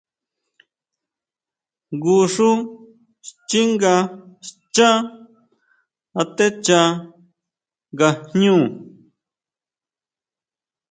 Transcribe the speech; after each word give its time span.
Jngu 1.95 2.17
xú 2.33 2.49
xchínga 3.27 3.95
xchá 4.47 4.91
atechá 6.21 6.81
nga 7.95 8.09
jñú. 8.31 8.57